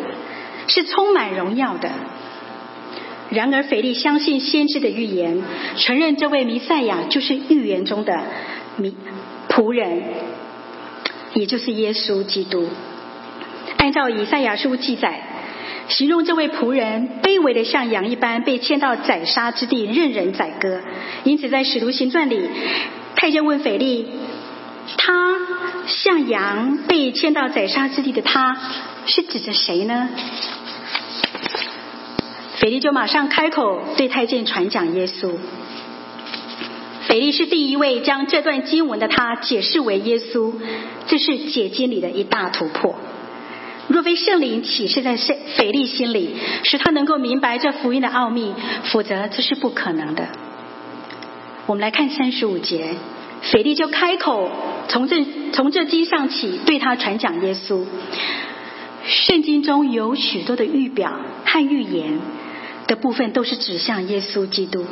[0.67, 1.89] 是充满荣耀的。
[3.29, 5.43] 然而，腓力相信先知的预言，
[5.75, 8.17] 承认这位弥赛亚就是预言中的
[8.77, 8.95] 弥
[9.49, 10.01] 仆人，
[11.33, 12.69] 也就是耶稣基督。
[13.77, 15.21] 按照以赛亚书记载，
[15.89, 20.81] 形容这位仆人卑微的像羊一般，被牵到宰杀之地，任人宰割。
[21.23, 22.49] 因此，在使徒行传里，
[23.15, 24.07] 太监问腓力
[24.97, 25.13] ：“他
[25.87, 28.55] 向羊被牵到宰杀之地的他，
[29.05, 30.09] 是指着谁呢？”
[32.59, 35.31] 腓力就马上开口对太监传讲耶稣。
[37.07, 40.53] 腓力是第一位将这段经文的他解释为耶稣，
[41.07, 42.95] 这是解经里的一大突破。
[43.87, 50.27] 若非圣灵启示在腓腓力心里，使他能够明白这福音的奥秘，否则这是不可能的。
[51.67, 52.95] 我们来看三十五节，
[53.41, 54.49] 腓力就开口
[54.87, 57.85] 从这从这经上起对他传讲耶稣。
[59.05, 61.11] 圣经中有许多的预表
[61.45, 62.19] 和预言。
[62.87, 64.85] 的部分都是指向耶稣基督，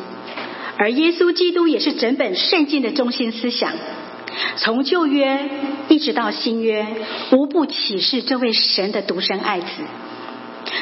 [0.78, 3.72] 而耶稣基督也是整本圣经的中心思想。
[4.58, 5.50] 从旧约
[5.88, 6.86] 一直到新约，
[7.32, 9.68] 无不启示这位神的独生爱子。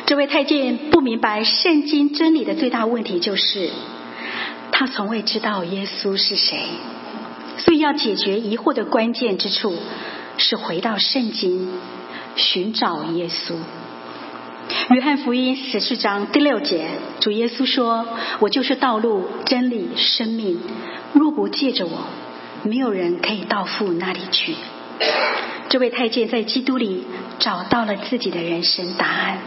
[0.08, 3.70] 这位太监不明白圣经真理的最大问题，就是
[4.72, 6.64] 他从未知道耶稣是谁。
[7.84, 9.76] 要解决疑惑的关键之处，
[10.38, 11.70] 是回到圣经，
[12.38, 13.56] 寻找耶稣。
[14.90, 16.88] 约翰福音十四章第六节，
[17.20, 18.08] 主耶稣说
[18.40, 20.62] ：“我就是道路、真理、生命。
[21.12, 22.06] 若不借着我，
[22.64, 24.56] 没有人可以到父那里去。”
[25.68, 27.04] 这位太监在基督里
[27.40, 29.40] 找到了自己的人生答案。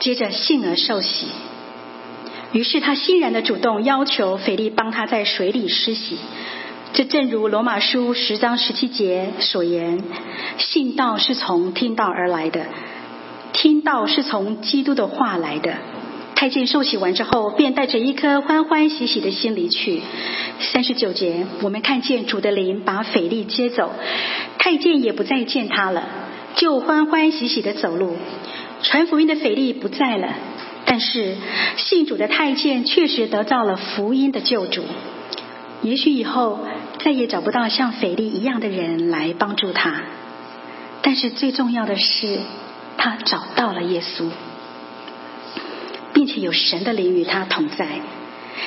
[0.00, 1.28] 接着信而受洗，
[2.54, 6.18] 于是他欣然的主动要求腓力帮他在水里施洗。
[6.92, 10.00] 这正如罗马书十章十七节所言，
[10.58, 12.66] 信道是从听道而来的，
[13.52, 15.74] 听道是从基督的话来的。
[16.36, 20.02] 太监受洗完之后，便带着一颗欢欢喜喜的心离去。
[20.60, 23.90] 三十九节，我们看见主的灵把腓力接走，
[24.58, 26.04] 太监也不再见他了，
[26.54, 28.16] 就欢欢喜喜的走路。
[28.82, 30.28] 传福音的腓力不在了，
[30.94, 31.34] 但是
[31.76, 34.84] 信主的太监确实得到了福音的救主。
[35.82, 36.60] 也许以后。
[37.00, 40.04] 再也找不到像腓力一样的人来帮助他，
[41.02, 42.38] 但是最重要的是，
[42.96, 44.30] 他找到了耶稣，
[46.14, 48.00] 并且有神的灵与他同在，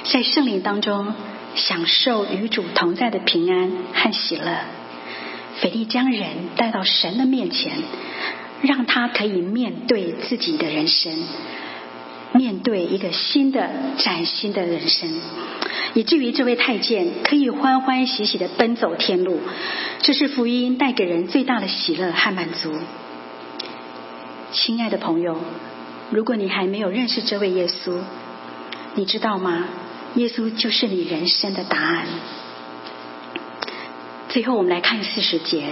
[0.04, 1.16] 在圣灵当中
[1.56, 4.60] 享受与主同在的平安和喜乐。
[5.60, 7.74] 腓力将人带到神的面前，
[8.62, 11.14] 让他可以面对自己的人生。
[12.34, 15.10] 面对一个新的崭新的人生，
[15.94, 19.40] 以至于这位太监可以欢欢喜喜的奔走天路，
[20.02, 22.74] 这是福音带给人最大的喜乐和满足。
[24.52, 25.40] 亲爱的朋友，
[26.12, 28.00] 如果你还没有认识这位耶稣，
[28.96, 29.66] 你知道吗？
[30.16, 32.06] 耶稣就是你人生的答案。
[34.30, 35.70] 最后，我们来看四十节，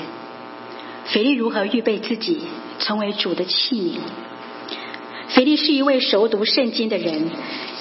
[1.06, 2.41] 腓力如何预备自己
[2.80, 3.99] 成为主的器皿。
[5.30, 7.30] 腓力是一位熟读圣经的人，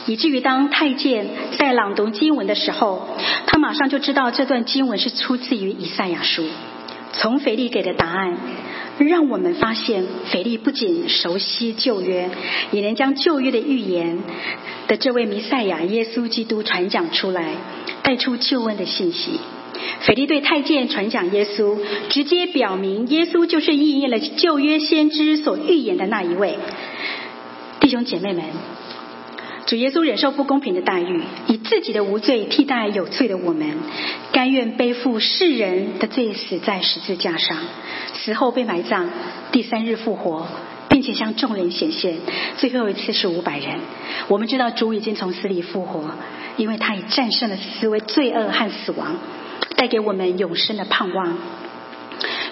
[0.06, 1.26] 以至于当太监
[1.58, 3.08] 在朗读经文的时候，
[3.46, 6.44] 他马上就知道这段经文是出自于以赛亚书。
[7.12, 8.36] 从腓力给的答案，
[8.98, 12.28] 让我们发现腓力不仅熟悉旧约，
[12.72, 14.18] 也能将旧约的预言
[14.88, 17.54] 的这位弥赛亚耶稣基督传讲出来，
[18.02, 19.38] 带出救恩的信息。
[20.00, 21.78] 腓力对太监传讲耶稣，
[22.08, 26.58] 直接表明耶稣就是应验了旧约先知所预言的那一位。
[27.84, 28.42] 弟兄姐妹们，
[29.66, 33.76] 主耶稣忍受不公平的待遇，以自己的无罪替代有罪的我们，
[34.32, 37.58] 甘愿背负世人的罪，死在十字架上，
[38.14, 39.10] 死后被埋葬，
[39.52, 40.46] 第三日复活，
[40.88, 42.16] 并且向众人显现。
[42.56, 43.80] 最后一次是五百人。
[44.28, 46.10] 我们知道主已经从死里复活，
[46.56, 49.18] 因为他已战胜了思维罪恶和死亡。
[49.76, 51.36] 带给我们永生的盼望。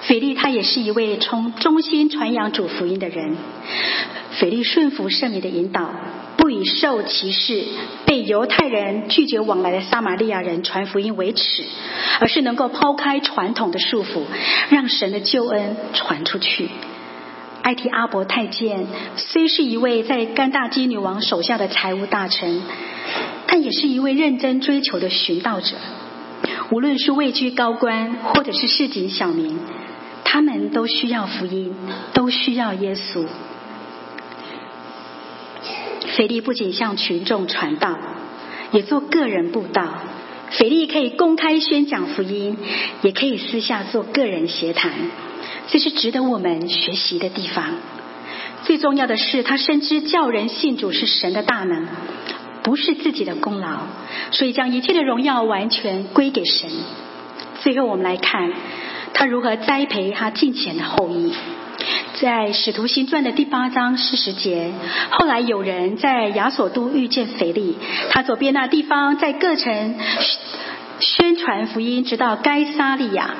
[0.03, 3.35] 菲利他也是一位从中心传扬主福音的人。
[4.39, 5.91] 腓力顺服圣灵的引导，
[6.37, 7.64] 不以受歧视、
[8.07, 11.64] 被犹太人拒绝往来的撒玛利亚人传福音为耻，
[12.20, 14.22] 而是能够抛开传统的束缚，
[14.70, 16.70] 让神的救恩传出去。
[17.62, 22.62] 埃提阿伯太监虽是一位在甘大基女王手下的财务大臣，
[23.47, 25.76] 但也是一位认真追求的寻道者。
[26.70, 29.61] 无论是位居高官，或者是市井小民，
[30.24, 31.72] 他们都需要福音，
[32.14, 33.26] 都需要耶稣。
[36.17, 37.97] 腓力不仅向群众传道，
[38.73, 39.89] 也做个人布道。
[40.51, 42.59] 腓力可以公开宣讲福音，
[43.03, 44.93] 也可以私下做个人协谈，
[45.69, 47.65] 这是值得我们学习的地方。
[48.65, 51.87] 最重要的是，他深知叫人信主是神的大能。
[52.65, 53.79] 不是自己的功劳，
[54.31, 56.71] 所以将一切的荣耀完全归给神。
[57.61, 58.53] 最后，我们来看
[59.13, 61.33] 他如何栽培他近前的后裔。
[62.23, 64.73] 在《使徒行传》的第八章四十节，
[65.11, 67.77] 后来有人在亚索都遇见腓力，
[68.11, 69.97] 他左边那地方在各城
[71.01, 73.35] 宣传福音，直到该撒利亚。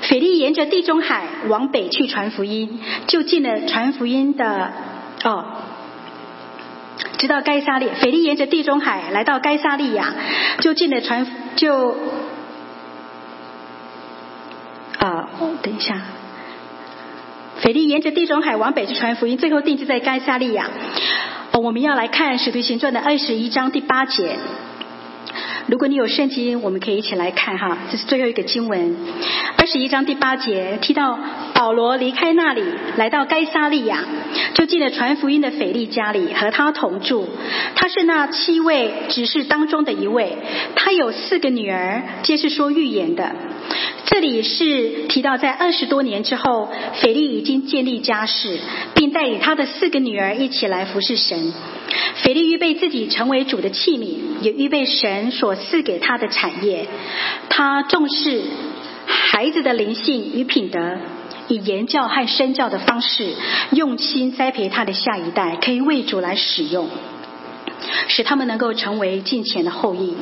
[0.00, 4.72] 腓力沿着地中海往北去传福音，就进了传福音的
[5.24, 5.44] 哦。
[7.18, 10.06] 直到该沙利，腓力沿着地中海来到该沙利亚，
[10.60, 11.94] 就进了传，就
[14.98, 15.28] 啊，
[15.60, 16.00] 等一下，
[17.62, 20.68] 腓力沿着地中海往北去传福音，最后定居在该萨利亚。
[21.52, 24.36] 哦，我们要来看《使徒行传》的二十一章第八节。
[25.68, 27.78] 如果你有圣经，我们可以一起来看哈。
[27.88, 28.96] 这是最后一个经文，
[29.56, 31.16] 二十一章第八节提到
[31.54, 32.64] 保罗离开那里，
[32.96, 34.00] 来到该萨利亚，
[34.54, 37.28] 就进了传福音的腓力家里，和他同住。
[37.76, 40.36] 他是那七位执事当中的一位，
[40.74, 43.30] 他有四个女儿，皆是说预言的。
[44.04, 46.68] 这里是提到，在二十多年之后，
[47.00, 48.58] 腓力已经建立家室，
[48.94, 51.52] 并带领他的四个女儿一起来服侍神。
[52.16, 56.86] 腓力预备自己成为主的器皿，也预备神所赐给他的产业。
[57.48, 58.42] 他重视
[59.06, 60.98] 孩子的灵性与品德，
[61.48, 63.32] 以言教和身教的方式，
[63.72, 66.88] 用心栽培他的下一代，可以为主来使用，
[68.08, 70.14] 使他们能够成为近前的后裔，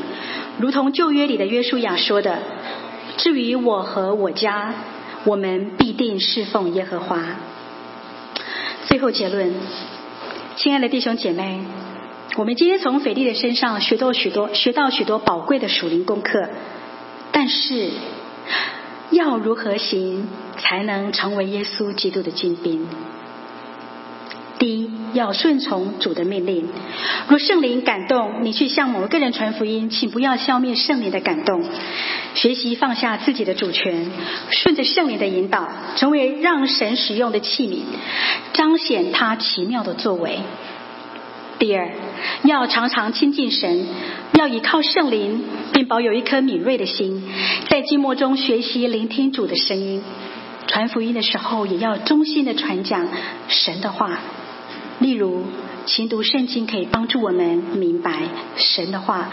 [0.59, 2.38] 如同旧约里的约书亚说的。
[3.22, 4.72] 至于我和我家，
[5.24, 7.22] 我们必定侍奉耶和华。
[8.86, 9.52] 最后结论，
[10.56, 11.60] 亲爱的弟兄姐妹，
[12.38, 16.48] 我们今天从腓力的身上学到许多，学到许多宝贵的属灵功课。
[17.30, 17.90] 但是，
[19.10, 22.88] 要如何行才能成为耶稣基督的精兵？
[25.12, 26.68] 要顺从主的命令。
[27.28, 31.64] 若圣灵感动你去向某个人传福音，请不要消灭圣灵的感动。
[32.34, 34.11] 学习放下自己的主权，
[34.50, 37.80] 顺着圣灵的引导，成为让神使用的器皿，
[38.52, 40.38] 彰显他奇妙的作为。
[41.58, 41.90] 第二，
[42.44, 43.86] 要常常亲近神，
[44.34, 47.22] 要依靠圣灵，并保有一颗敏锐的心，
[47.68, 50.02] 在寂寞中学习聆听主的声音。
[50.66, 53.08] 传福音的时候，也要衷心的传讲
[53.48, 54.20] 神的话。
[55.01, 55.44] 例如，
[55.86, 58.20] 勤读圣经可以帮助我们明白
[58.57, 59.30] 神的话，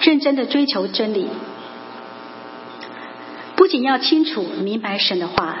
[0.00, 1.26] 认真的追求真理。
[3.56, 5.58] 不仅要清楚明白神的话，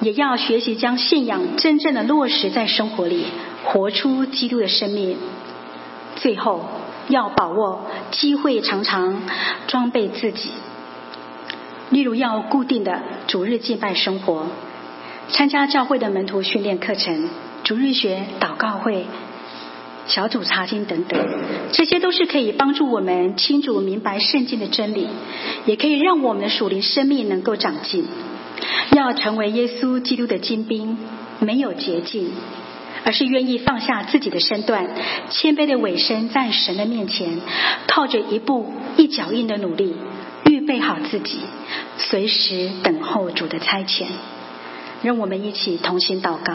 [0.00, 3.24] 也要学习将信仰真正的落实在生活里，
[3.64, 5.16] 活出基督的生命。
[6.16, 6.68] 最后，
[7.08, 9.22] 要把握机会，常常
[9.66, 10.50] 装备自己。
[11.88, 14.48] 例如，要固定的主日敬拜生活，
[15.30, 17.30] 参加教会的门徒训练课程。
[17.64, 19.06] 主日学、祷告会，
[20.06, 21.20] 小组查经等等，
[21.70, 25.06] 这些都是可以帮助我们清楚明白圣经的真理，
[25.64, 28.04] 也可以让我们的属灵生命能够长进。
[28.90, 30.98] 要成为耶稣基督的精兵，
[31.38, 32.32] 没有捷径，
[33.04, 34.88] 而是愿意放下自己的身段，
[35.30, 37.40] 谦卑的委身在神的面前，
[37.86, 39.94] 靠着一步一脚印的努力，
[40.46, 41.38] 预备好自己，
[41.96, 44.06] 随时等候主的差遣。
[45.02, 46.54] 让我们一起同心祷告。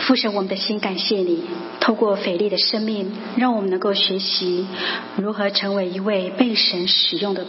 [0.00, 1.44] 父神，我们的心感谢你，
[1.78, 4.66] 透过腓力的生命，让我们能够学习
[5.16, 7.46] 如何成为一位被神使用的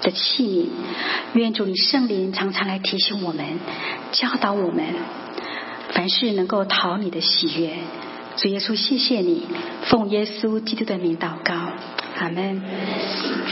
[0.00, 0.66] 的器皿。
[1.34, 3.44] 愿主你圣灵常常来提醒我们，
[4.12, 4.84] 教导我们，
[5.90, 7.76] 凡事能够讨你的喜悦。
[8.36, 9.42] 主耶稣，谢谢你，
[9.84, 11.54] 奉耶稣基督的名祷告，
[12.18, 12.62] 阿门。